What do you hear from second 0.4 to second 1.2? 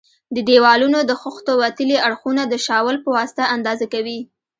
دېوالونو د